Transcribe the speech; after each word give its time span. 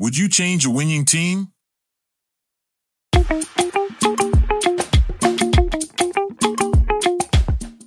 Would 0.00 0.16
you 0.16 0.30
change 0.30 0.64
a 0.64 0.70
winning 0.70 1.04
team? 1.04 1.48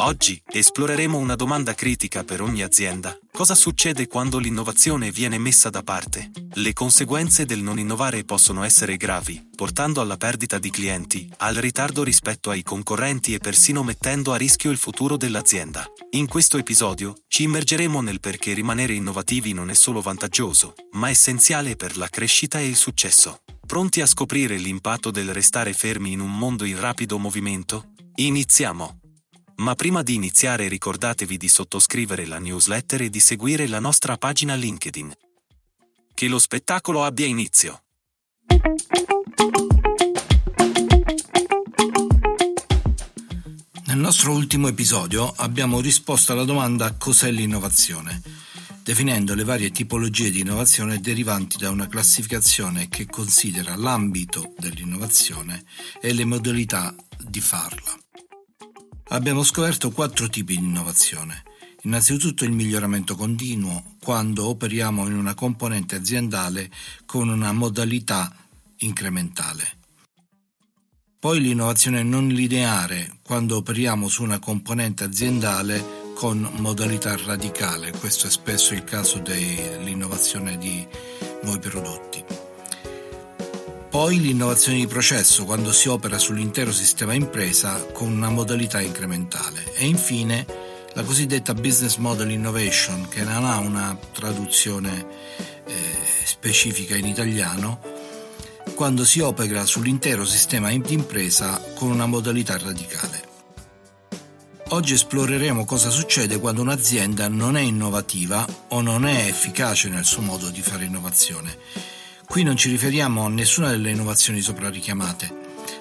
Oggi 0.06 0.42
esploreremo 0.46 1.18
una 1.18 1.36
domanda 1.36 1.74
critica 1.74 2.26
per 2.26 2.42
ogni 2.42 2.62
azienda. 2.62 3.18
Cosa 3.32 3.56
succede 3.56 4.08
quando 4.08 4.38
l'innovazione 4.38 5.12
viene 5.12 5.38
messa 5.38 5.70
da 5.70 5.82
parte? 5.82 6.30
Le 6.56 6.74
conseguenze 6.74 7.46
del 7.46 7.62
non 7.62 7.80
innovare 7.80 8.26
possono 8.26 8.64
essere 8.64 8.98
gravi, 8.98 9.42
portando 9.56 10.02
alla 10.02 10.18
perdita 10.18 10.60
di 10.60 10.70
clienti, 10.72 11.32
al 11.38 11.56
ritardo 11.56 12.04
rispetto 12.04 12.50
ai 12.50 12.64
concorrenti 12.64 13.34
e 13.34 13.38
persino 13.38 13.82
mettendo 13.82 14.34
a 14.34 14.36
rischio 14.36 14.72
il 14.72 14.78
futuro 14.78 15.16
dell'azienda. 15.16 15.90
In 16.12 16.28
questo 16.28 16.58
episodio 16.58 17.16
ci 17.30 17.44
immergeremo 17.44 18.02
nel 18.02 18.20
perché 18.20 18.52
rimanere 18.52 18.92
innovativi 18.92 19.54
non 19.54 19.70
è 19.70 19.74
solo 19.74 20.02
vantaggioso, 20.02 20.74
ma 20.92 21.12
essenziale 21.12 21.78
per 21.78 21.96
la 21.96 22.10
crescita 22.10 22.60
e 22.60 22.68
il 22.68 22.76
successo. 22.76 23.42
Pronti 23.66 24.02
a 24.02 24.06
scoprire 24.06 24.58
l'impatto 24.58 25.12
del 25.12 25.32
restare 25.32 25.72
fermi 25.72 26.12
in 26.12 26.20
un 26.20 26.38
mondo 26.38 26.66
in 26.66 26.78
rapido 26.78 27.18
movimento? 27.18 27.86
Iniziamo! 28.16 28.98
Ma 29.58 29.76
prima 29.76 30.02
di 30.02 30.16
iniziare 30.16 30.68
ricordatevi 30.68 31.38
di 31.38 31.48
sottoscrivere 31.48 32.26
la 32.26 32.40
newsletter 32.40 33.04
e 33.04 33.10
di 33.10 33.20
seguire 33.20 33.68
la 33.68 33.80
nostra 33.80 34.18
pagina 34.18 34.56
LinkedIn. 34.56 35.14
Che 36.14 36.28
lo 36.28 36.40
spettacolo 36.40 37.04
abbia 37.04 37.26
inizio. 37.26 37.84
Nel 43.86 43.98
nostro 43.98 44.34
ultimo 44.34 44.68
episodio 44.68 45.32
abbiamo 45.38 45.80
risposto 45.80 46.32
alla 46.32 46.46
domanda 46.46 46.94
cos'è 46.94 47.30
l'innovazione, 47.30 48.22
definendo 48.82 49.36
le 49.36 49.44
varie 49.44 49.72
tipologie 49.72 50.32
di 50.32 50.40
innovazione 50.40 51.00
derivanti 51.00 51.58
da 51.58 51.70
una 51.70 51.88
classificazione 51.88 52.90
che 52.90 53.06
considera 53.06 53.76
l'ambito 53.76 54.54
dell'innovazione 54.58 55.64
e 56.02 56.12
le 56.14 56.26
modalità 56.26 56.94
di 57.20 57.40
farla. 57.40 58.03
Abbiamo 59.14 59.44
scoperto 59.44 59.92
quattro 59.92 60.28
tipi 60.28 60.58
di 60.58 60.66
innovazione. 60.66 61.44
Innanzitutto 61.84 62.46
il 62.46 62.52
miglioramento 62.52 63.16
continuo, 63.16 63.96
quando 64.02 64.48
operiamo 64.48 65.06
in 65.06 65.14
una 65.14 65.36
componente 65.36 65.96
aziendale 65.96 66.72
con 67.06 67.30
una 67.30 67.52
modalità 67.52 68.36
incrementale. 68.78 69.78
Poi 71.20 71.40
l'innovazione 71.42 72.02
non 72.02 72.28
lineare, 72.28 73.20
quando 73.22 73.58
operiamo 73.58 74.08
su 74.08 74.24
una 74.24 74.40
componente 74.40 75.04
aziendale 75.04 76.12
con 76.16 76.50
modalità 76.58 77.16
radicale. 77.16 77.92
Questo 77.92 78.26
è 78.26 78.32
spesso 78.32 78.74
il 78.74 78.84
caso 78.84 79.20
dell'innovazione 79.20 80.58
di 80.58 80.84
nuovi 81.44 81.60
prodotti. 81.60 82.43
Poi 83.94 84.20
l'innovazione 84.20 84.80
di 84.80 84.88
processo 84.88 85.46
quando 85.46 85.72
si 85.72 85.88
opera 85.88 86.18
sull'intero 86.18 86.72
sistema 86.72 87.14
impresa 87.14 87.80
con 87.94 88.12
una 88.12 88.32
modalità 88.32 88.82
incrementale. 88.82 89.72
E 89.76 89.86
infine 89.86 90.48
la 90.94 91.04
cosiddetta 91.04 91.54
business 91.54 91.98
model 91.98 92.32
innovation 92.32 93.08
che 93.08 93.22
non 93.22 93.46
ha 93.46 93.60
una 93.60 93.96
traduzione 94.12 95.06
eh, 95.68 95.74
specifica 96.24 96.96
in 96.96 97.06
italiano 97.06 97.80
quando 98.74 99.06
si 99.06 99.20
opera 99.20 99.64
sull'intero 99.64 100.26
sistema 100.26 100.70
di 100.70 100.94
impresa 100.94 101.64
con 101.76 101.92
una 101.92 102.08
modalità 102.08 102.58
radicale. 102.58 103.22
Oggi 104.70 104.94
esploreremo 104.94 105.66
cosa 105.66 105.92
succede 105.92 106.40
quando 106.40 106.62
un'azienda 106.62 107.28
non 107.28 107.58
è 107.58 107.62
innovativa 107.62 108.44
o 108.70 108.82
non 108.82 109.06
è 109.06 109.28
efficace 109.28 109.88
nel 109.90 110.04
suo 110.04 110.24
modo 110.24 110.50
di 110.50 110.64
fare 110.64 110.86
innovazione 110.86 112.03
Qui 112.26 112.44
non 112.44 112.58
ci 112.58 112.70
riferiamo 112.70 113.26
a 113.26 113.30
nessuna 113.30 113.70
delle 113.70 113.92
innovazioni 113.92 114.42
sopra 114.42 114.70
richiamate, 114.70 115.32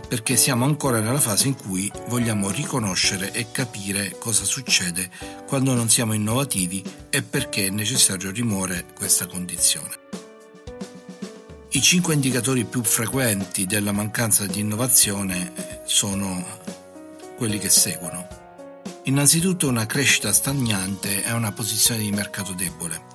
perché 0.06 0.36
siamo 0.36 0.64
ancora 0.64 1.00
nella 1.00 1.18
fase 1.18 1.48
in 1.48 1.56
cui 1.56 1.90
vogliamo 2.08 2.50
riconoscere 2.50 3.32
e 3.32 3.50
capire 3.50 4.16
cosa 4.18 4.44
succede 4.44 5.10
quando 5.46 5.72
non 5.72 5.88
siamo 5.88 6.12
innovativi 6.12 6.82
e 7.08 7.22
perché 7.22 7.66
è 7.66 7.70
necessario 7.70 8.30
rimuovere 8.30 8.84
questa 8.94 9.26
condizione. 9.26 10.00
I 11.70 11.80
cinque 11.80 12.12
indicatori 12.12 12.66
più 12.66 12.82
frequenti 12.82 13.64
della 13.64 13.92
mancanza 13.92 14.44
di 14.44 14.60
innovazione 14.60 15.80
sono 15.86 16.44
quelli 17.38 17.58
che 17.58 17.70
seguono. 17.70 18.28
Innanzitutto 19.04 19.68
una 19.68 19.86
crescita 19.86 20.32
stagnante 20.32 21.24
e 21.24 21.32
una 21.32 21.52
posizione 21.52 22.02
di 22.02 22.10
mercato 22.10 22.52
debole. 22.52 23.11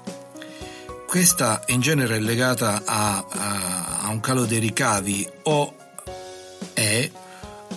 Questa 1.07 1.63
in 1.68 1.79
genere 1.79 2.18
è 2.18 2.19
legata 2.19 2.84
a, 2.85 3.25
a, 3.28 4.00
a 4.01 4.09
un 4.09 4.19
calo 4.19 4.45
dei 4.45 4.59
ricavi 4.59 5.25
o 5.44 5.73
è 6.73 7.09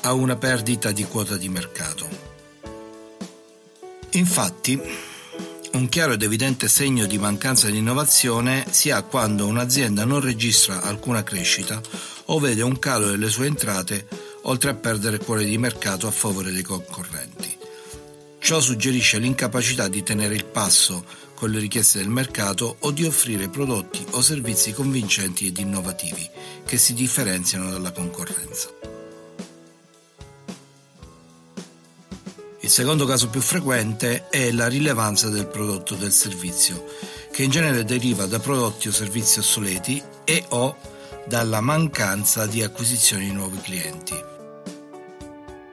a 0.02 0.12
una 0.12 0.34
perdita 0.34 0.90
di 0.90 1.04
quota 1.04 1.36
di 1.36 1.48
mercato. 1.48 2.08
Infatti, 4.10 4.80
un 5.72 5.88
chiaro 5.88 6.14
ed 6.14 6.22
evidente 6.22 6.66
segno 6.66 7.06
di 7.06 7.18
mancanza 7.18 7.70
di 7.70 7.78
innovazione 7.78 8.66
si 8.68 8.90
ha 8.90 9.02
quando 9.02 9.46
un'azienda 9.46 10.04
non 10.04 10.20
registra 10.20 10.82
alcuna 10.82 11.22
crescita 11.22 11.80
o 12.26 12.38
vede 12.40 12.62
un 12.62 12.80
calo 12.80 13.06
delle 13.06 13.28
sue 13.28 13.46
entrate 13.46 14.08
oltre 14.42 14.70
a 14.70 14.74
perdere 14.74 15.18
cuore 15.18 15.44
di 15.44 15.56
mercato 15.56 16.08
a 16.08 16.10
favore 16.10 16.50
dei 16.50 16.62
concorrenti. 16.62 17.59
Ciò 18.40 18.58
suggerisce 18.58 19.18
l'incapacità 19.18 19.86
di 19.86 20.02
tenere 20.02 20.34
il 20.34 20.46
passo 20.46 21.04
con 21.34 21.50
le 21.50 21.60
richieste 21.60 21.98
del 21.98 22.08
mercato 22.08 22.76
o 22.80 22.90
di 22.90 23.04
offrire 23.04 23.48
prodotti 23.48 24.04
o 24.12 24.22
servizi 24.22 24.72
convincenti 24.72 25.46
ed 25.46 25.58
innovativi 25.58 26.28
che 26.64 26.76
si 26.76 26.94
differenziano 26.94 27.70
dalla 27.70 27.92
concorrenza. 27.92 28.70
Il 32.62 32.68
secondo 32.68 33.04
caso 33.04 33.28
più 33.28 33.40
frequente 33.40 34.28
è 34.28 34.50
la 34.52 34.68
rilevanza 34.68 35.28
del 35.28 35.46
prodotto 35.46 35.94
o 35.94 35.96
del 35.96 36.12
servizio, 36.12 36.84
che 37.30 37.42
in 37.42 37.50
genere 37.50 37.84
deriva 37.84 38.26
da 38.26 38.38
prodotti 38.38 38.88
o 38.88 38.92
servizi 38.92 39.38
obsoleti 39.38 40.02
e 40.24 40.44
o 40.48 40.76
dalla 41.26 41.60
mancanza 41.60 42.46
di 42.46 42.62
acquisizione 42.62 43.24
di 43.24 43.32
nuovi 43.32 43.58
clienti. 43.60 44.29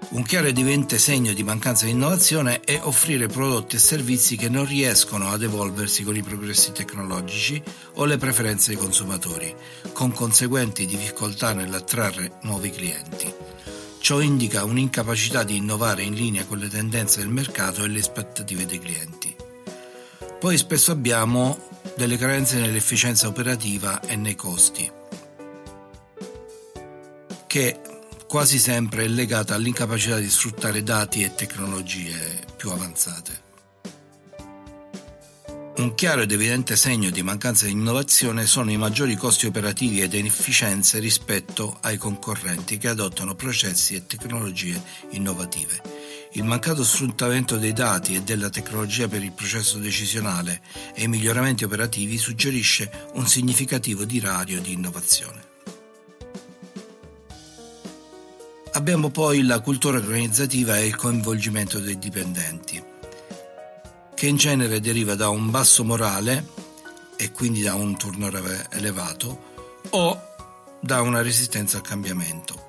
Un 0.09 0.23
chiaro 0.23 0.47
ed 0.47 0.57
evidente 0.57 0.97
segno 0.99 1.33
di 1.33 1.43
mancanza 1.43 1.83
di 1.83 1.91
innovazione 1.91 2.61
è 2.61 2.79
offrire 2.81 3.27
prodotti 3.27 3.75
e 3.75 3.79
servizi 3.79 4.37
che 4.37 4.47
non 4.47 4.65
riescono 4.65 5.29
ad 5.29 5.43
evolversi 5.43 6.03
con 6.03 6.15
i 6.15 6.23
progressi 6.23 6.71
tecnologici 6.71 7.61
o 7.95 8.05
le 8.05 8.15
preferenze 8.15 8.71
dei 8.71 8.79
consumatori, 8.79 9.53
con 9.91 10.13
conseguenti 10.13 10.85
difficoltà 10.85 11.51
nell'attrarre 11.51 12.39
nuovi 12.43 12.71
clienti. 12.71 13.33
Ciò 13.99 14.21
indica 14.21 14.63
un'incapacità 14.63 15.43
di 15.43 15.57
innovare 15.57 16.03
in 16.03 16.13
linea 16.13 16.45
con 16.45 16.59
le 16.59 16.69
tendenze 16.69 17.19
del 17.19 17.29
mercato 17.29 17.83
e 17.83 17.89
le 17.89 17.99
aspettative 17.99 18.65
dei 18.65 18.79
clienti. 18.79 19.35
Poi 20.39 20.57
spesso 20.57 20.93
abbiamo 20.93 21.59
delle 21.97 22.15
carenze 22.15 22.59
nell'efficienza 22.59 23.27
operativa 23.27 23.99
e 23.99 24.15
nei 24.15 24.35
costi, 24.35 24.89
che 27.45 27.81
quasi 28.27 28.59
sempre 28.59 29.05
è 29.05 29.07
legata 29.07 29.55
all'incapacità 29.55 30.17
di 30.17 30.29
sfruttare 30.29 30.83
dati 30.83 31.23
e 31.23 31.33
tecnologie 31.33 32.43
più 32.55 32.69
avanzate. 32.71 33.45
Un 35.77 35.93
chiaro 35.93 36.21
ed 36.21 36.31
evidente 36.31 36.75
segno 36.75 37.11
di 37.11 37.21
mancanza 37.21 37.65
di 37.65 37.71
innovazione 37.71 38.47
sono 38.47 38.71
i 38.71 38.77
maggiori 38.77 39.15
costi 39.15 39.45
operativi 39.45 40.01
ed 40.01 40.13
inefficienze 40.13 40.97
rispetto 40.99 41.77
ai 41.81 41.97
concorrenti 41.97 42.77
che 42.77 42.87
adottano 42.87 43.35
processi 43.35 43.93
e 43.93 44.07
tecnologie 44.07 44.81
innovative. 45.11 45.81
Il 46.33 46.43
mancato 46.43 46.83
sfruttamento 46.83 47.57
dei 47.57 47.73
dati 47.73 48.15
e 48.15 48.23
della 48.23 48.49
tecnologia 48.49 49.07
per 49.07 49.23
il 49.23 49.31
processo 49.31 49.77
decisionale 49.77 50.61
e 50.95 51.03
i 51.03 51.07
miglioramenti 51.07 51.63
operativi 51.63 52.17
suggerisce 52.17 53.09
un 53.13 53.27
significativo 53.27 54.03
dirario 54.03 54.59
di 54.59 54.73
innovazione. 54.73 55.46
Abbiamo 58.77 59.09
poi 59.09 59.41
la 59.41 59.59
cultura 59.59 59.97
organizzativa 59.97 60.77
e 60.77 60.85
il 60.85 60.95
coinvolgimento 60.95 61.79
dei 61.79 61.97
dipendenti, 61.97 62.81
che 64.13 64.27
in 64.27 64.35
genere 64.35 64.79
deriva 64.79 65.15
da 65.15 65.29
un 65.29 65.49
basso 65.49 65.83
morale 65.83 66.45
e 67.15 67.31
quindi 67.31 67.63
da 67.63 67.73
un 67.73 67.97
turnover 67.97 68.67
elevato 68.69 69.45
o 69.89 70.21
da 70.79 71.01
una 71.01 71.23
resistenza 71.23 71.77
al 71.77 71.83
cambiamento. 71.83 72.65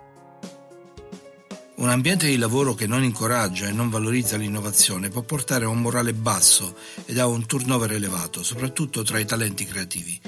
Un 1.75 1.91
ambiente 1.91 2.27
di 2.27 2.39
lavoro 2.39 2.73
che 2.75 2.87
non 2.87 3.05
incoraggia 3.05 3.67
e 3.67 3.73
non 3.73 3.91
valorizza 3.91 4.39
l'innovazione 4.39 5.11
può 5.11 5.21
portare 5.21 5.67
a 5.67 5.69
un 5.69 5.83
morale 5.83 6.15
basso 6.15 6.75
ed 7.05 7.19
a 7.19 7.27
un 7.27 7.45
turnover 7.45 7.93
elevato, 7.93 8.43
soprattutto 8.43 9.03
tra 9.03 9.19
i 9.19 9.27
talenti 9.27 9.67
creativi, 9.67 10.19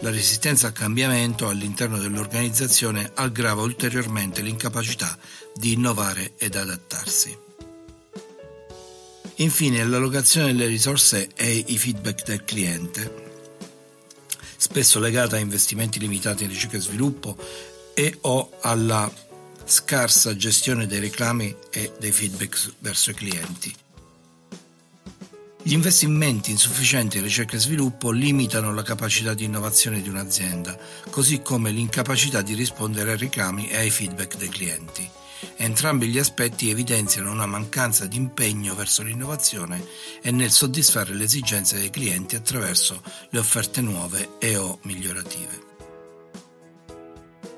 la 0.00 0.10
resistenza 0.10 0.66
al 0.66 0.72
cambiamento 0.72 1.48
all'interno 1.48 1.98
dell'organizzazione 1.98 3.12
aggrava 3.14 3.62
ulteriormente 3.62 4.42
l'incapacità 4.42 5.16
di 5.54 5.72
innovare 5.72 6.34
ed 6.36 6.54
adattarsi. 6.56 7.44
Infine, 9.36 9.84
l'allocazione 9.84 10.46
delle 10.48 10.66
risorse 10.66 11.28
e 11.34 11.64
i 11.66 11.78
feedback 11.78 12.24
del 12.24 12.44
cliente. 12.44 13.24
spesso 14.58 14.98
legata 14.98 15.36
a 15.36 15.38
investimenti 15.38 15.98
limitati 15.98 16.44
in 16.44 16.48
ricerca 16.48 16.76
e 16.78 16.80
sviluppo 16.80 17.36
e 17.94 18.16
o 18.22 18.50
alla 18.62 19.10
scarsa 19.64 20.34
gestione 20.34 20.86
dei 20.86 21.00
reclami 21.00 21.54
e 21.70 21.92
dei 21.98 22.12
feedback 22.12 22.72
verso 22.78 23.10
i 23.10 23.14
clienti. 23.14 23.85
Gli 25.66 25.72
investimenti 25.72 26.52
insufficienti 26.52 27.16
in 27.16 27.24
ricerca 27.24 27.56
e 27.56 27.58
sviluppo 27.58 28.12
limitano 28.12 28.72
la 28.72 28.84
capacità 28.84 29.34
di 29.34 29.42
innovazione 29.42 30.00
di 30.00 30.08
un'azienda, 30.08 30.78
così 31.10 31.42
come 31.42 31.72
l'incapacità 31.72 32.40
di 32.40 32.54
rispondere 32.54 33.10
ai 33.10 33.18
reclami 33.18 33.68
e 33.68 33.78
ai 33.78 33.90
feedback 33.90 34.36
dei 34.36 34.48
clienti. 34.48 35.10
Entrambi 35.56 36.06
gli 36.06 36.20
aspetti 36.20 36.70
evidenziano 36.70 37.32
una 37.32 37.46
mancanza 37.46 38.06
di 38.06 38.16
impegno 38.16 38.76
verso 38.76 39.02
l'innovazione 39.02 39.84
e 40.22 40.30
nel 40.30 40.52
soddisfare 40.52 41.12
le 41.14 41.24
esigenze 41.24 41.78
dei 41.78 41.90
clienti 41.90 42.36
attraverso 42.36 43.02
le 43.30 43.38
offerte 43.40 43.80
nuove 43.80 44.38
e 44.38 44.54
o 44.54 44.78
migliorative. 44.82 45.64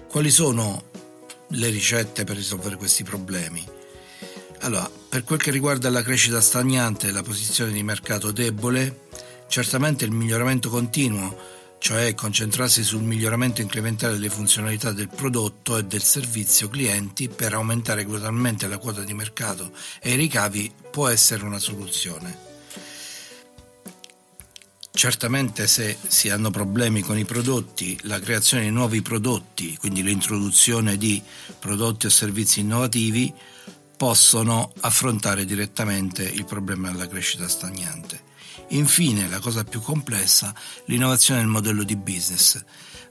Quali 0.08 0.30
sono 0.30 0.82
le 1.48 1.68
ricette 1.68 2.24
per 2.24 2.36
risolvere 2.36 2.76
questi 2.76 3.04
problemi? 3.04 3.62
Allora, 4.60 4.97
per 5.08 5.24
quel 5.24 5.40
che 5.40 5.50
riguarda 5.50 5.88
la 5.88 6.02
crescita 6.02 6.40
stagnante 6.40 7.08
e 7.08 7.12
la 7.12 7.22
posizione 7.22 7.72
di 7.72 7.82
mercato 7.82 8.30
debole, 8.30 9.06
certamente 9.48 10.04
il 10.04 10.10
miglioramento 10.10 10.68
continuo, 10.68 11.56
cioè 11.78 12.14
concentrarsi 12.14 12.82
sul 12.82 13.02
miglioramento 13.02 13.62
incrementale 13.62 14.14
delle 14.14 14.28
funzionalità 14.28 14.92
del 14.92 15.08
prodotto 15.08 15.78
e 15.78 15.84
del 15.84 16.02
servizio 16.02 16.68
clienti 16.68 17.28
per 17.28 17.54
aumentare 17.54 18.04
gradualmente 18.04 18.66
la 18.66 18.78
quota 18.78 19.02
di 19.02 19.14
mercato 19.14 19.72
e 20.00 20.12
i 20.12 20.16
ricavi, 20.16 20.72
può 20.90 21.08
essere 21.08 21.44
una 21.44 21.58
soluzione. 21.58 22.46
Certamente 24.90 25.68
se 25.68 25.96
si 26.08 26.28
hanno 26.28 26.50
problemi 26.50 27.02
con 27.02 27.16
i 27.16 27.24
prodotti, 27.24 27.96
la 28.02 28.18
creazione 28.18 28.64
di 28.64 28.70
nuovi 28.70 29.00
prodotti, 29.00 29.76
quindi 29.76 30.02
l'introduzione 30.02 30.98
di 30.98 31.22
prodotti 31.60 32.06
o 32.06 32.10
servizi 32.10 32.60
innovativi, 32.60 33.32
possono 33.98 34.72
affrontare 34.82 35.44
direttamente 35.44 36.22
il 36.22 36.44
problema 36.44 36.88
della 36.88 37.08
crescita 37.08 37.48
stagnante. 37.48 38.22
Infine, 38.68 39.28
la 39.28 39.40
cosa 39.40 39.64
più 39.64 39.80
complessa, 39.80 40.54
l'innovazione 40.84 41.40
del 41.40 41.48
modello 41.48 41.82
di 41.82 41.96
business, 41.96 42.62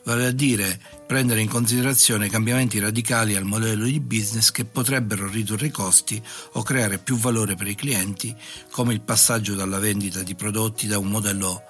vale 0.06 0.28
a 0.28 0.32
dire 0.32 0.80
prendere 1.06 1.42
in 1.42 1.50
considerazione 1.50 2.30
cambiamenti 2.30 2.80
radicali 2.80 3.36
al 3.36 3.44
modello 3.44 3.84
di 3.84 4.00
business 4.00 4.50
che 4.52 4.64
potrebbero 4.64 5.28
ridurre 5.30 5.68
i 5.68 5.72
costi 5.72 6.24
o 6.54 6.64
creare 6.64 7.00
più 7.00 7.18
valore 7.18 7.56
per 7.56 7.68
i 7.68 7.76
clienti, 7.76 8.34
come 8.72 8.94
il 8.94 9.02
passaggio 9.02 9.56
dalla 9.56 9.80
vendita 9.80 10.24
di 10.24 10.36
prodotti 10.36 10.88
da 10.88 10.98
un 10.98 11.08
modello 11.08 11.64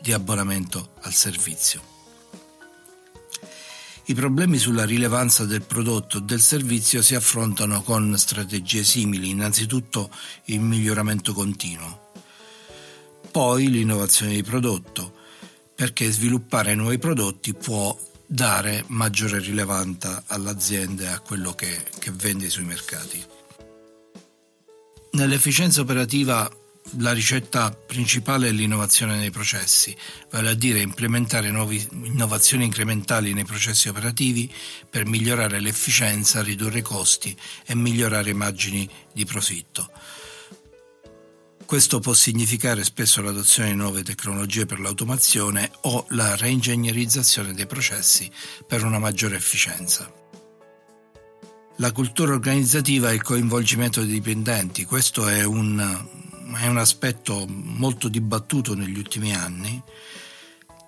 di 0.00 0.12
abbonamento 0.12 0.94
al 1.02 1.12
servizio. 1.12 1.93
I 4.06 4.14
problemi 4.14 4.58
sulla 4.58 4.84
rilevanza 4.84 5.46
del 5.46 5.62
prodotto 5.62 6.18
o 6.18 6.20
del 6.20 6.42
servizio 6.42 7.00
si 7.00 7.14
affrontano 7.14 7.82
con 7.82 8.16
strategie 8.18 8.84
simili, 8.84 9.30
innanzitutto 9.30 10.10
il 10.46 10.60
miglioramento 10.60 11.32
continuo, 11.32 12.12
poi 13.30 13.70
l'innovazione 13.70 14.34
di 14.34 14.42
prodotto, 14.42 15.14
perché 15.74 16.10
sviluppare 16.10 16.74
nuovi 16.74 16.98
prodotti 16.98 17.54
può 17.54 17.98
dare 18.26 18.84
maggiore 18.88 19.38
rilevanza 19.38 20.24
all'azienda 20.26 21.04
e 21.04 21.06
a 21.08 21.20
quello 21.20 21.54
che, 21.54 21.84
che 21.98 22.10
vende 22.10 22.50
sui 22.50 22.64
mercati. 22.64 23.24
Nell'efficienza 25.12 25.80
operativa 25.80 26.50
la 26.98 27.12
ricetta 27.12 27.70
principale 27.72 28.48
è 28.48 28.52
l'innovazione 28.52 29.16
nei 29.16 29.30
processi, 29.30 29.96
vale 30.30 30.50
a 30.50 30.54
dire 30.54 30.80
implementare 30.80 31.50
nuove 31.50 31.86
innovazioni 31.92 32.64
incrementali 32.64 33.32
nei 33.32 33.44
processi 33.44 33.88
operativi 33.88 34.52
per 34.88 35.06
migliorare 35.06 35.60
l'efficienza, 35.60 36.42
ridurre 36.42 36.80
i 36.80 36.82
costi 36.82 37.36
e 37.66 37.74
migliorare 37.74 38.30
i 38.30 38.34
margini 38.34 38.88
di 39.12 39.24
profitto. 39.24 39.90
Questo 41.64 41.98
può 41.98 42.12
significare 42.12 42.84
spesso 42.84 43.22
l'adozione 43.22 43.70
di 43.70 43.76
nuove 43.76 44.02
tecnologie 44.02 44.66
per 44.66 44.78
l'automazione 44.78 45.70
o 45.82 46.04
la 46.10 46.36
reingegnerizzazione 46.36 47.54
dei 47.54 47.66
processi 47.66 48.30
per 48.66 48.84
una 48.84 48.98
maggiore 48.98 49.36
efficienza. 49.36 50.12
La 51.78 51.90
cultura 51.90 52.34
organizzativa 52.34 53.10
e 53.10 53.14
il 53.14 53.22
coinvolgimento 53.22 54.00
dei 54.00 54.12
dipendenti, 54.12 54.84
questo 54.84 55.26
è 55.26 55.42
un 55.42 56.22
è 56.56 56.66
un 56.66 56.78
aspetto 56.78 57.46
molto 57.48 58.08
dibattuto 58.08 58.74
negli 58.74 58.98
ultimi 58.98 59.34
anni 59.34 59.82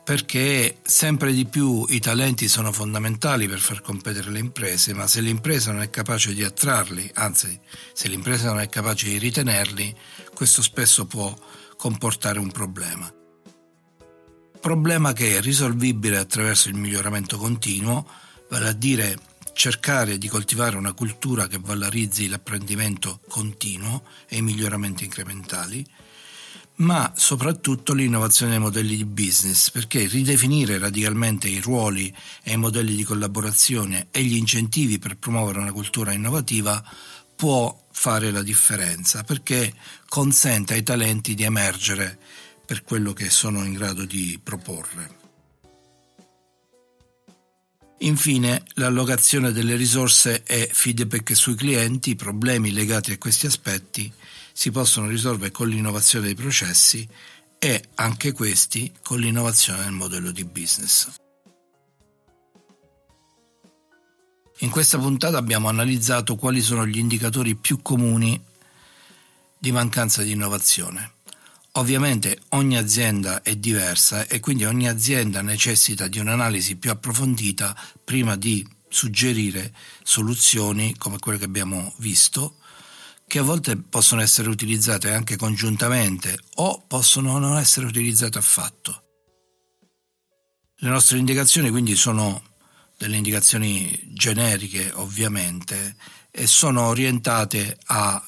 perché 0.06 0.78
sempre 0.84 1.32
di 1.32 1.46
più 1.46 1.84
i 1.88 1.98
talenti 1.98 2.46
sono 2.46 2.70
fondamentali 2.70 3.48
per 3.48 3.58
far 3.58 3.80
competere 3.80 4.30
le 4.30 4.38
imprese, 4.38 4.94
ma 4.94 5.08
se 5.08 5.20
l'impresa 5.20 5.72
non 5.72 5.82
è 5.82 5.90
capace 5.90 6.32
di 6.32 6.44
attrarli, 6.44 7.10
anzi 7.14 7.58
se 7.92 8.06
l'impresa 8.06 8.50
non 8.50 8.60
è 8.60 8.68
capace 8.68 9.08
di 9.08 9.18
ritenerli, 9.18 9.92
questo 10.32 10.62
spesso 10.62 11.06
può 11.06 11.36
comportare 11.76 12.38
un 12.38 12.52
problema. 12.52 13.12
Problema 14.60 15.12
che 15.12 15.38
è 15.38 15.40
risolvibile 15.40 16.18
attraverso 16.18 16.68
il 16.68 16.76
miglioramento 16.76 17.36
continuo, 17.36 18.08
vale 18.48 18.68
a 18.68 18.72
dire 18.72 19.18
cercare 19.56 20.18
di 20.18 20.28
coltivare 20.28 20.76
una 20.76 20.92
cultura 20.92 21.46
che 21.46 21.58
valorizzi 21.58 22.28
l'apprendimento 22.28 23.20
continuo 23.26 24.04
e 24.28 24.36
i 24.36 24.42
miglioramenti 24.42 25.04
incrementali, 25.04 25.84
ma 26.76 27.10
soprattutto 27.16 27.94
l'innovazione 27.94 28.52
dei 28.52 28.60
modelli 28.60 28.96
di 28.96 29.06
business, 29.06 29.70
perché 29.70 30.06
ridefinire 30.06 30.76
radicalmente 30.76 31.48
i 31.48 31.60
ruoli 31.60 32.14
e 32.42 32.52
i 32.52 32.58
modelli 32.58 32.94
di 32.94 33.02
collaborazione 33.02 34.08
e 34.10 34.22
gli 34.24 34.36
incentivi 34.36 34.98
per 34.98 35.16
promuovere 35.16 35.60
una 35.60 35.72
cultura 35.72 36.12
innovativa 36.12 36.84
può 37.34 37.86
fare 37.90 38.30
la 38.30 38.42
differenza, 38.42 39.24
perché 39.24 39.72
consente 40.06 40.74
ai 40.74 40.82
talenti 40.82 41.34
di 41.34 41.44
emergere 41.44 42.18
per 42.66 42.84
quello 42.84 43.14
che 43.14 43.30
sono 43.30 43.64
in 43.64 43.72
grado 43.72 44.04
di 44.04 44.38
proporre. 44.42 45.24
Infine, 48.00 48.62
l'allocazione 48.74 49.52
delle 49.52 49.74
risorse 49.74 50.42
e 50.44 50.68
feedback 50.70 51.34
sui 51.34 51.54
clienti, 51.54 52.10
i 52.10 52.16
problemi 52.16 52.72
legati 52.72 53.12
a 53.12 53.18
questi 53.18 53.46
aspetti 53.46 54.12
si 54.52 54.70
possono 54.70 55.08
risolvere 55.08 55.50
con 55.50 55.68
l'innovazione 55.68 56.26
dei 56.26 56.34
processi 56.34 57.08
e 57.58 57.88
anche 57.94 58.32
questi 58.32 58.92
con 59.02 59.18
l'innovazione 59.18 59.82
del 59.82 59.92
modello 59.92 60.30
di 60.30 60.44
business. 60.44 61.14
In 64.60 64.70
questa 64.70 64.98
puntata 64.98 65.38
abbiamo 65.38 65.68
analizzato 65.68 66.36
quali 66.36 66.60
sono 66.60 66.86
gli 66.86 66.98
indicatori 66.98 67.56
più 67.56 67.80
comuni 67.82 68.42
di 69.58 69.72
mancanza 69.72 70.22
di 70.22 70.32
innovazione. 70.32 71.15
Ovviamente 71.76 72.40
ogni 72.50 72.78
azienda 72.78 73.42
è 73.42 73.54
diversa 73.56 74.26
e 74.26 74.40
quindi 74.40 74.64
ogni 74.64 74.88
azienda 74.88 75.42
necessita 75.42 76.08
di 76.08 76.18
un'analisi 76.18 76.76
più 76.76 76.90
approfondita 76.90 77.76
prima 78.02 78.34
di 78.34 78.66
suggerire 78.88 79.74
soluzioni 80.02 80.96
come 80.96 81.18
quelle 81.18 81.36
che 81.36 81.44
abbiamo 81.44 81.92
visto, 81.98 82.60
che 83.26 83.40
a 83.40 83.42
volte 83.42 83.76
possono 83.76 84.22
essere 84.22 84.48
utilizzate 84.48 85.12
anche 85.12 85.36
congiuntamente 85.36 86.38
o 86.54 86.82
possono 86.86 87.38
non 87.38 87.58
essere 87.58 87.84
utilizzate 87.84 88.38
affatto. 88.38 89.02
Le 90.76 90.88
nostre 90.88 91.18
indicazioni 91.18 91.68
quindi 91.68 91.94
sono 91.94 92.42
delle 92.96 93.16
indicazioni 93.16 94.00
generiche 94.14 94.92
ovviamente 94.94 95.96
e 96.30 96.46
sono 96.46 96.86
orientate 96.86 97.76
a 97.84 98.26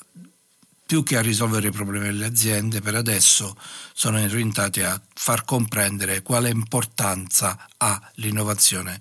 più 0.89 1.03
che 1.03 1.19
a 1.19 1.21
risolvere 1.21 1.69
i 1.69 1.71
problemi 1.71 2.07
delle 2.07 2.25
aziende, 2.25 2.81
per 2.81 2.95
adesso 2.95 3.55
sono 3.93 4.19
orientati 4.23 4.81
a 4.81 4.99
far 5.13 5.45
comprendere 5.45 6.23
quale 6.23 6.49
importanza 6.49 7.69
ha 7.77 8.11
l'innovazione 8.15 8.99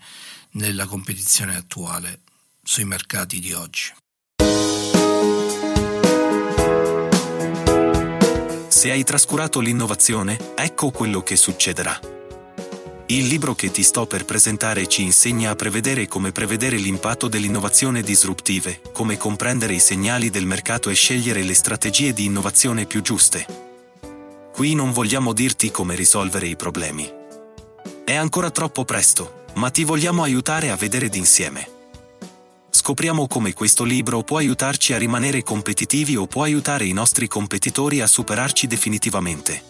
nella 0.51 0.86
competizione 0.86 1.56
attuale 1.56 2.24
sui 2.62 2.84
mercati 2.84 3.39
di 3.39 3.53
oggi. 3.53 3.94
Se 8.67 8.91
hai 8.91 9.06
trascurato 9.06 9.62
l'innovazione, 9.62 10.56
ecco 10.56 10.91
quello 10.91 11.24
che 11.24 11.38
succederà. 11.38 12.16
Il 13.09 13.27
libro 13.27 13.55
che 13.55 13.71
ti 13.71 13.83
sto 13.83 14.05
per 14.05 14.25
presentare 14.25 14.85
ci 14.87 15.01
insegna 15.01 15.51
a 15.51 15.55
prevedere 15.55 16.09
come 16.09 16.33
prevedere 16.33 16.75
l'impatto 16.75 17.29
dell'innovazione 17.29 18.01
disruptive, 18.01 18.81
come 18.91 19.15
comprendere 19.15 19.73
i 19.73 19.79
segnali 19.79 20.29
del 20.29 20.45
mercato 20.45 20.89
e 20.89 20.93
scegliere 20.93 21.41
le 21.43 21.53
strategie 21.53 22.11
di 22.11 22.25
innovazione 22.25 22.85
più 22.85 23.01
giuste. 23.01 23.45
Qui 24.51 24.75
non 24.75 24.91
vogliamo 24.91 25.31
dirti 25.31 25.71
come 25.71 25.95
risolvere 25.95 26.47
i 26.47 26.57
problemi. 26.57 27.09
È 28.03 28.13
ancora 28.13 28.51
troppo 28.51 28.83
presto, 28.83 29.45
ma 29.53 29.69
ti 29.69 29.85
vogliamo 29.85 30.21
aiutare 30.21 30.69
a 30.69 30.75
vedere 30.75 31.07
d'insieme. 31.07 31.65
Scopriamo 32.69 33.25
come 33.27 33.53
questo 33.53 33.85
libro 33.85 34.21
può 34.23 34.35
aiutarci 34.35 34.91
a 34.91 34.97
rimanere 34.97 35.43
competitivi 35.43 36.17
o 36.17 36.27
può 36.27 36.43
aiutare 36.43 36.83
i 36.83 36.91
nostri 36.91 37.29
competitori 37.29 38.01
a 38.01 38.07
superarci 38.07 38.67
definitivamente. 38.67 39.63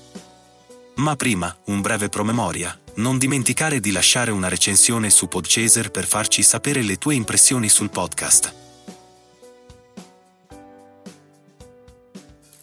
Ma 0.95 1.15
prima, 1.15 1.55
un 1.65 1.81
breve 1.81 2.09
promemoria 2.09 2.75
Non 2.97 3.19
dimenticare 3.19 3.79
di 3.79 3.91
lasciare 3.91 4.31
una 4.31 4.47
recensione 4.47 5.11
su 5.11 5.27
Podchaser 5.27 5.91
per 5.91 6.07
farci 6.07 6.41
sapere 6.41 6.81
le 6.81 6.97
tue 6.97 7.13
impressioni 7.13 7.69
sul 7.69 7.91
podcast. 7.91 8.53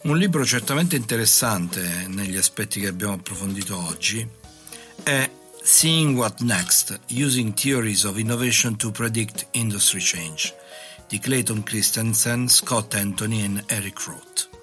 Un 0.03 0.17
libro 0.17 0.45
certamente 0.45 0.97
interessante 0.97 2.05
negli 2.09 2.35
aspetti 2.35 2.81
che 2.81 2.87
abbiamo 2.87 3.13
approfondito 3.13 3.77
oggi 3.77 4.27
è 5.03 5.29
Seeing 5.63 6.17
What 6.17 6.41
Next, 6.41 6.99
Using 7.11 7.53
Theories 7.53 8.03
of 8.03 8.17
Innovation 8.17 8.75
to 8.75 8.91
Predict 8.91 9.47
Industry 9.51 10.01
Change 10.01 10.53
di 11.07 11.17
Clayton 11.17 11.63
Christensen, 11.63 12.49
Scott 12.49 12.93
Anthony 12.93 13.45
e 13.45 13.63
Eric 13.67 13.99
Roth. 14.01 14.54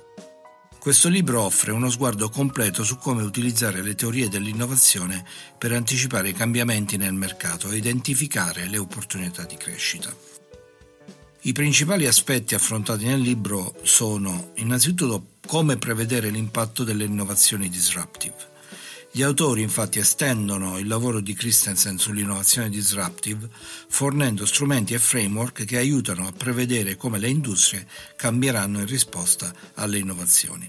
Questo 0.83 1.09
libro 1.09 1.43
offre 1.43 1.71
uno 1.71 1.89
sguardo 1.89 2.29
completo 2.29 2.83
su 2.83 2.99
come 2.99 3.23
utilizzare 3.23 3.83
le 3.83 3.95
teorie 3.95 4.29
dell'innovazione 4.29 5.25
per 5.57 5.71
anticipare 5.71 6.31
i 6.31 6.33
cambiamenti 6.33 6.97
nel 6.97 7.13
mercato 7.13 7.71
e 7.71 7.77
identificare 7.77 8.67
le 8.67 8.79
opportunità 8.79 9.45
di 9.45 9.57
crescita. 9.57 10.13
I 11.43 11.53
principali 11.53 12.09
aspetti 12.09 12.57
affrontati 12.57 13.05
nel 13.05 13.21
libro 13.21 13.77
sono 13.85 14.51
innanzitutto 14.57 15.27
come 15.47 15.77
prevedere 15.77 16.31
l'impatto 16.31 16.83
delle 16.83 17.05
innovazioni 17.05 17.69
disruptive, 17.69 18.51
gli 19.15 19.21
autori 19.21 19.61
infatti 19.61 19.99
estendono 19.99 20.79
il 20.79 20.87
lavoro 20.87 21.21
di 21.21 21.35
Christensen 21.35 21.99
sull'innovazione 21.99 22.71
disruptive 22.71 23.47
fornendo 23.89 24.47
strumenti 24.47 24.95
e 24.95 24.99
framework 24.99 25.67
che 25.67 25.77
aiutano 25.77 26.27
a 26.27 26.33
prevedere 26.33 26.97
come 26.97 27.19
le 27.19 27.29
industrie 27.29 27.87
cambieranno 28.17 28.81
in 28.81 28.87
risposta 28.87 29.53
alle 29.75 29.99
innovazioni. 29.99 30.67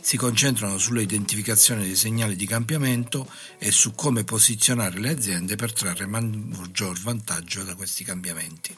Si 0.00 0.16
concentrano 0.16 0.78
sull'identificazione 0.78 1.82
dei 1.82 1.96
segnali 1.96 2.34
di 2.34 2.46
cambiamento 2.46 3.30
e 3.58 3.70
su 3.72 3.94
come 3.94 4.24
posizionare 4.24 4.98
le 4.98 5.10
aziende 5.10 5.54
per 5.54 5.74
trarre 5.74 6.06
maggior 6.06 6.98
vantaggio 6.98 7.62
da 7.62 7.74
questi 7.74 8.04
cambiamenti. 8.04 8.74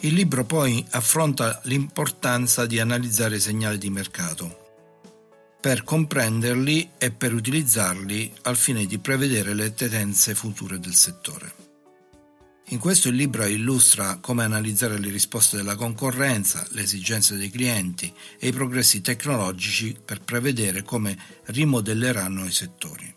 Il 0.00 0.12
libro 0.12 0.44
poi 0.44 0.84
affronta 0.90 1.62
l'importanza 1.64 2.66
di 2.66 2.78
analizzare 2.78 3.36
i 3.36 3.40
segnali 3.40 3.78
di 3.78 3.88
mercato, 3.88 4.67
per 5.60 5.82
comprenderli 5.82 6.90
e 6.98 7.10
per 7.10 7.34
utilizzarli 7.34 8.32
al 8.42 8.56
fine 8.56 8.86
di 8.86 8.98
prevedere 8.98 9.54
le 9.54 9.74
tendenze 9.74 10.36
future 10.36 10.78
del 10.78 10.94
settore. 10.94 11.66
In 12.70 12.78
questo 12.78 13.08
il 13.08 13.16
libro 13.16 13.44
illustra 13.44 14.18
come 14.20 14.44
analizzare 14.44 14.98
le 14.98 15.10
risposte 15.10 15.56
della 15.56 15.74
concorrenza, 15.74 16.64
le 16.72 16.82
esigenze 16.82 17.36
dei 17.36 17.50
clienti 17.50 18.12
e 18.38 18.48
i 18.48 18.52
progressi 18.52 19.00
tecnologici 19.00 19.96
per 20.04 20.20
prevedere 20.20 20.82
come 20.82 21.18
rimodelleranno 21.46 22.44
i 22.44 22.52
settori. 22.52 23.14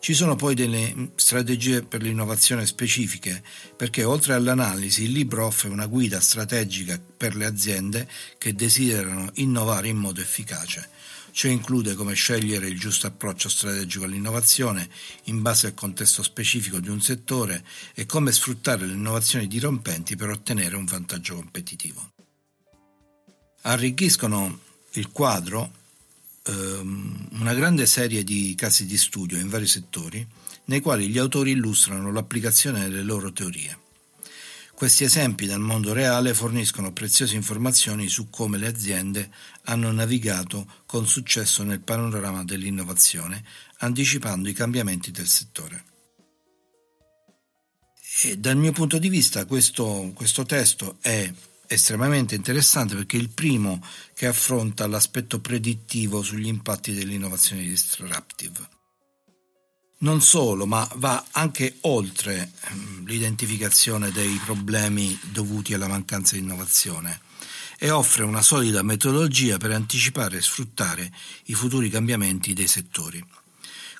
Ci 0.00 0.14
sono 0.14 0.34
poi 0.34 0.54
delle 0.54 1.10
strategie 1.16 1.82
per 1.82 2.02
l'innovazione 2.02 2.66
specifiche, 2.66 3.42
perché 3.76 4.02
oltre 4.04 4.32
all'analisi 4.32 5.04
il 5.04 5.12
libro 5.12 5.44
offre 5.44 5.68
una 5.68 5.86
guida 5.86 6.20
strategica 6.20 6.98
per 7.16 7.36
le 7.36 7.44
aziende 7.44 8.08
che 8.38 8.54
desiderano 8.54 9.30
innovare 9.34 9.88
in 9.88 9.98
modo 9.98 10.20
efficace 10.20 10.96
Ciò 11.30 11.48
include 11.48 11.94
come 11.94 12.14
scegliere 12.14 12.68
il 12.68 12.78
giusto 12.78 13.06
approccio 13.06 13.48
strategico 13.48 14.04
all'innovazione 14.04 14.88
in 15.24 15.42
base 15.42 15.68
al 15.68 15.74
contesto 15.74 16.22
specifico 16.22 16.80
di 16.80 16.88
un 16.88 17.00
settore 17.00 17.64
e 17.94 18.06
come 18.06 18.32
sfruttare 18.32 18.86
le 18.86 18.94
innovazioni 18.94 19.46
dirompenti 19.46 20.16
per 20.16 20.30
ottenere 20.30 20.76
un 20.76 20.84
vantaggio 20.84 21.36
competitivo. 21.36 22.12
Arricchiscono 23.62 24.60
il 24.92 25.10
quadro 25.10 25.72
ehm, 26.44 27.28
una 27.32 27.54
grande 27.54 27.86
serie 27.86 28.24
di 28.24 28.54
casi 28.56 28.86
di 28.86 28.96
studio 28.96 29.38
in 29.38 29.48
vari 29.48 29.66
settori 29.66 30.26
nei 30.64 30.80
quali 30.80 31.08
gli 31.08 31.18
autori 31.18 31.52
illustrano 31.52 32.12
l'applicazione 32.12 32.88
delle 32.88 33.02
loro 33.02 33.32
teorie. 33.32 33.86
Questi 34.78 35.02
esempi 35.02 35.46
dal 35.46 35.58
mondo 35.58 35.92
reale 35.92 36.34
forniscono 36.34 36.92
preziose 36.92 37.34
informazioni 37.34 38.06
su 38.06 38.30
come 38.30 38.58
le 38.58 38.68
aziende 38.68 39.28
hanno 39.64 39.90
navigato 39.90 40.70
con 40.86 41.04
successo 41.04 41.64
nel 41.64 41.80
panorama 41.80 42.44
dell'innovazione, 42.44 43.42
anticipando 43.78 44.48
i 44.48 44.52
cambiamenti 44.52 45.10
del 45.10 45.26
settore. 45.26 45.84
E 48.22 48.38
dal 48.38 48.56
mio 48.56 48.70
punto 48.70 48.98
di 48.98 49.08
vista 49.08 49.46
questo, 49.46 50.12
questo 50.14 50.44
testo 50.44 50.98
è 51.00 51.28
estremamente 51.66 52.36
interessante 52.36 52.94
perché 52.94 53.16
è 53.16 53.20
il 53.20 53.30
primo 53.30 53.84
che 54.14 54.26
affronta 54.26 54.86
l'aspetto 54.86 55.40
predittivo 55.40 56.22
sugli 56.22 56.46
impatti 56.46 56.94
dell'innovazione 56.94 57.62
disruptive. 57.62 58.77
Non 60.00 60.22
solo, 60.22 60.64
ma 60.64 60.88
va 60.94 61.24
anche 61.32 61.78
oltre 61.80 62.52
ehm, 62.68 63.04
l'identificazione 63.04 64.12
dei 64.12 64.40
problemi 64.44 65.18
dovuti 65.32 65.74
alla 65.74 65.88
mancanza 65.88 66.36
di 66.36 66.42
innovazione 66.42 67.20
e 67.76 67.90
offre 67.90 68.22
una 68.22 68.42
solida 68.42 68.82
metodologia 68.82 69.56
per 69.56 69.72
anticipare 69.72 70.36
e 70.36 70.42
sfruttare 70.42 71.12
i 71.46 71.54
futuri 71.54 71.90
cambiamenti 71.90 72.52
dei 72.52 72.68
settori. 72.68 73.24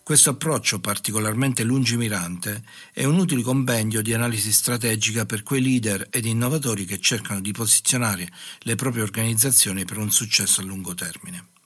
Questo 0.04 0.30
approccio 0.30 0.78
particolarmente 0.78 1.64
lungimirante 1.64 2.62
è 2.92 3.02
un 3.02 3.18
utile 3.18 3.42
compendio 3.42 4.00
di 4.00 4.14
analisi 4.14 4.52
strategica 4.52 5.26
per 5.26 5.42
quei 5.42 5.60
leader 5.60 6.06
ed 6.10 6.26
innovatori 6.26 6.84
che 6.84 7.00
cercano 7.00 7.40
di 7.40 7.50
posizionare 7.50 8.30
le 8.60 8.76
proprie 8.76 9.02
organizzazioni 9.02 9.84
per 9.84 9.98
un 9.98 10.12
successo 10.12 10.60
a 10.60 10.64
lungo 10.64 10.94
termine 10.94 11.57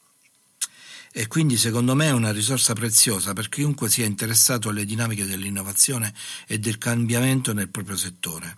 e 1.14 1.26
quindi 1.26 1.58
secondo 1.58 1.94
me 1.94 2.06
è 2.06 2.12
una 2.12 2.32
risorsa 2.32 2.72
preziosa 2.72 3.34
per 3.34 3.50
chiunque 3.50 3.90
sia 3.90 4.06
interessato 4.06 4.70
alle 4.70 4.86
dinamiche 4.86 5.26
dell'innovazione 5.26 6.14
e 6.46 6.58
del 6.58 6.78
cambiamento 6.78 7.52
nel 7.52 7.68
proprio 7.68 7.96
settore. 7.96 8.56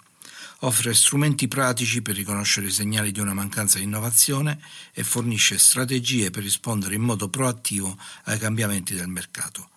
Offre 0.60 0.94
strumenti 0.94 1.48
pratici 1.48 2.00
per 2.00 2.14
riconoscere 2.14 2.68
i 2.68 2.70
segnali 2.70 3.10
di 3.10 3.18
una 3.18 3.34
mancanza 3.34 3.78
di 3.78 3.84
innovazione 3.84 4.60
e 4.92 5.02
fornisce 5.02 5.58
strategie 5.58 6.30
per 6.30 6.44
rispondere 6.44 6.94
in 6.94 7.02
modo 7.02 7.28
proattivo 7.28 7.98
ai 8.24 8.38
cambiamenti 8.38 8.94
del 8.94 9.08
mercato. 9.08 9.68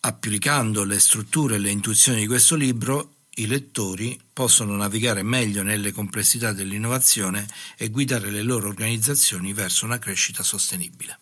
Applicando 0.00 0.82
le 0.82 0.98
strutture 0.98 1.54
e 1.54 1.58
le 1.58 1.70
intuizioni 1.70 2.20
di 2.20 2.26
questo 2.26 2.56
libro, 2.56 3.14
i 3.36 3.46
lettori 3.46 4.20
possono 4.32 4.74
navigare 4.74 5.22
meglio 5.22 5.62
nelle 5.62 5.92
complessità 5.92 6.52
dell'innovazione 6.52 7.46
e 7.76 7.88
guidare 7.88 8.30
le 8.30 8.42
loro 8.42 8.66
organizzazioni 8.66 9.52
verso 9.52 9.84
una 9.84 9.98
crescita 9.98 10.42
sostenibile. 10.42 11.21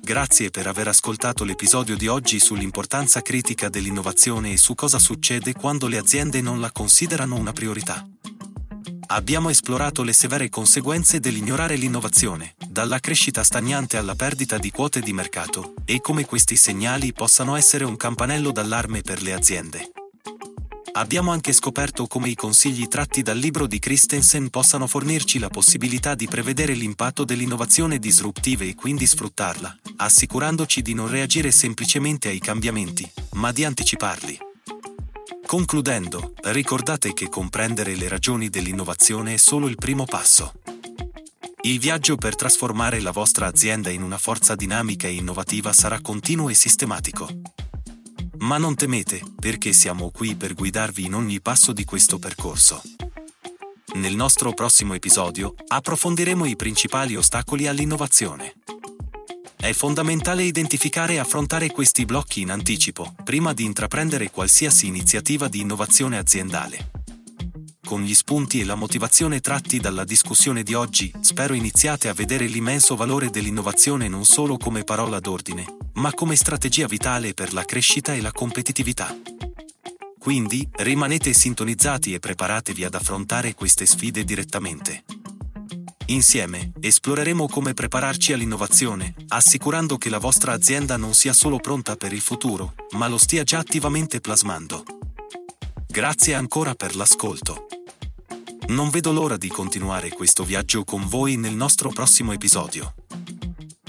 Grazie 0.00 0.50
per 0.50 0.66
aver 0.66 0.88
ascoltato 0.88 1.44
l'episodio 1.44 1.96
di 1.96 2.08
oggi 2.08 2.38
sull'importanza 2.40 3.22
critica 3.22 3.68
dell'innovazione 3.68 4.52
e 4.52 4.56
su 4.56 4.74
cosa 4.74 4.98
succede 4.98 5.54
quando 5.54 5.86
le 5.86 5.98
aziende 5.98 6.40
non 6.40 6.60
la 6.60 6.70
considerano 6.70 7.36
una 7.36 7.52
priorità. 7.52 8.06
Abbiamo 9.06 9.48
esplorato 9.48 10.02
le 10.02 10.12
severe 10.12 10.48
conseguenze 10.48 11.20
dell'ignorare 11.20 11.76
l'innovazione, 11.76 12.54
dalla 12.68 12.98
crescita 12.98 13.44
stagnante 13.44 13.96
alla 13.96 14.14
perdita 14.14 14.58
di 14.58 14.70
quote 14.70 15.00
di 15.00 15.12
mercato, 15.12 15.74
e 15.84 16.00
come 16.00 16.24
questi 16.24 16.56
segnali 16.56 17.12
possano 17.12 17.54
essere 17.54 17.84
un 17.84 17.96
campanello 17.96 18.50
d'allarme 18.50 19.02
per 19.02 19.22
le 19.22 19.32
aziende. 19.32 19.93
Abbiamo 20.96 21.32
anche 21.32 21.52
scoperto 21.52 22.06
come 22.06 22.28
i 22.28 22.36
consigli 22.36 22.86
tratti 22.86 23.22
dal 23.22 23.36
libro 23.36 23.66
di 23.66 23.80
Christensen 23.80 24.48
possano 24.48 24.86
fornirci 24.86 25.40
la 25.40 25.48
possibilità 25.48 26.14
di 26.14 26.28
prevedere 26.28 26.72
l'impatto 26.74 27.24
dell'innovazione 27.24 27.98
disruptiva 27.98 28.62
e 28.62 28.76
quindi 28.76 29.04
sfruttarla, 29.04 29.76
assicurandoci 29.96 30.82
di 30.82 30.94
non 30.94 31.08
reagire 31.08 31.50
semplicemente 31.50 32.28
ai 32.28 32.38
cambiamenti, 32.38 33.10
ma 33.32 33.50
di 33.50 33.64
anticiparli. 33.64 34.38
Concludendo, 35.44 36.34
ricordate 36.44 37.12
che 37.12 37.28
comprendere 37.28 37.96
le 37.96 38.06
ragioni 38.06 38.48
dell'innovazione 38.48 39.34
è 39.34 39.36
solo 39.36 39.66
il 39.66 39.74
primo 39.74 40.04
passo. 40.04 40.52
Il 41.62 41.80
viaggio 41.80 42.14
per 42.14 42.36
trasformare 42.36 43.00
la 43.00 43.10
vostra 43.10 43.46
azienda 43.46 43.90
in 43.90 44.02
una 44.02 44.18
forza 44.18 44.54
dinamica 44.54 45.08
e 45.08 45.14
innovativa 45.14 45.72
sarà 45.72 46.00
continuo 46.00 46.50
e 46.50 46.54
sistematico. 46.54 47.28
Ma 48.44 48.58
non 48.58 48.74
temete, 48.74 49.22
perché 49.40 49.72
siamo 49.72 50.10
qui 50.10 50.34
per 50.34 50.52
guidarvi 50.52 51.06
in 51.06 51.14
ogni 51.14 51.40
passo 51.40 51.72
di 51.72 51.86
questo 51.86 52.18
percorso. 52.18 52.82
Nel 53.94 54.14
nostro 54.14 54.52
prossimo 54.52 54.92
episodio 54.92 55.54
approfondiremo 55.66 56.44
i 56.44 56.54
principali 56.54 57.16
ostacoli 57.16 57.66
all'innovazione. 57.66 58.52
È 59.56 59.72
fondamentale 59.72 60.42
identificare 60.42 61.14
e 61.14 61.20
affrontare 61.20 61.70
questi 61.70 62.04
blocchi 62.04 62.42
in 62.42 62.50
anticipo, 62.50 63.14
prima 63.24 63.54
di 63.54 63.64
intraprendere 63.64 64.30
qualsiasi 64.30 64.88
iniziativa 64.88 65.48
di 65.48 65.60
innovazione 65.60 66.18
aziendale. 66.18 67.03
Con 67.84 68.00
gli 68.00 68.14
spunti 68.14 68.60
e 68.60 68.64
la 68.64 68.76
motivazione 68.76 69.40
tratti 69.40 69.78
dalla 69.78 70.04
discussione 70.04 70.62
di 70.62 70.72
oggi, 70.72 71.12
spero 71.20 71.52
iniziate 71.52 72.08
a 72.08 72.14
vedere 72.14 72.46
l'immenso 72.46 72.96
valore 72.96 73.28
dell'innovazione 73.28 74.08
non 74.08 74.24
solo 74.24 74.56
come 74.56 74.84
parola 74.84 75.20
d'ordine, 75.20 75.66
ma 75.94 76.10
come 76.12 76.34
strategia 76.34 76.86
vitale 76.86 77.34
per 77.34 77.52
la 77.52 77.64
crescita 77.64 78.14
e 78.14 78.22
la 78.22 78.32
competitività. 78.32 79.14
Quindi, 80.18 80.66
rimanete 80.76 81.34
sintonizzati 81.34 82.14
e 82.14 82.20
preparatevi 82.20 82.84
ad 82.84 82.94
affrontare 82.94 83.54
queste 83.54 83.84
sfide 83.84 84.24
direttamente. 84.24 85.04
Insieme, 86.06 86.72
esploreremo 86.80 87.46
come 87.48 87.74
prepararci 87.74 88.32
all'innovazione, 88.32 89.14
assicurando 89.28 89.98
che 89.98 90.08
la 90.08 90.18
vostra 90.18 90.52
azienda 90.52 90.96
non 90.96 91.12
sia 91.12 91.34
solo 91.34 91.58
pronta 91.58 91.96
per 91.96 92.14
il 92.14 92.22
futuro, 92.22 92.74
ma 92.92 93.08
lo 93.08 93.18
stia 93.18 93.42
già 93.42 93.58
attivamente 93.58 94.20
plasmando. 94.20 94.84
Grazie 95.86 96.34
ancora 96.34 96.74
per 96.74 96.96
l'ascolto. 96.96 97.66
Non 98.68 98.88
vedo 98.88 99.12
l'ora 99.12 99.36
di 99.36 99.48
continuare 99.48 100.08
questo 100.08 100.42
viaggio 100.42 100.84
con 100.84 101.06
voi 101.06 101.36
nel 101.36 101.54
nostro 101.54 101.90
prossimo 101.90 102.32
episodio. 102.32 102.94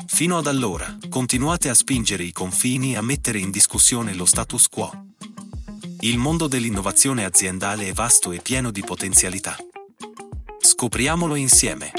Fino 0.06 0.38
ad 0.38 0.48
allora, 0.48 0.98
continuate 1.10 1.70
a 1.70 1.74
spingere 1.74 2.24
i 2.24 2.34
confini 2.34 2.94
e 2.94 2.98
a 2.98 3.02
mettere 3.02 3.40
in 3.40 3.52
discussione 3.52 4.14
lo 4.14 4.26
status 4.26 4.68
quo. 4.68 4.92
Il 6.02 6.18
mondo 6.18 6.48
dell'innovazione 6.48 7.24
aziendale 7.24 7.88
è 7.88 7.94
vasto 7.94 8.34
e 8.34 8.40
pieno 8.42 8.70
di 8.70 8.82
potenzialità. 8.82 9.56
Scopriamolo 10.60 11.36
insieme. 11.36 11.92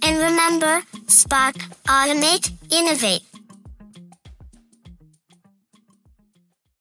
And 0.00 0.18
remember, 0.18 0.82
Spark, 1.06 1.68
Automate, 1.84 2.56
Innovate. 2.70 3.27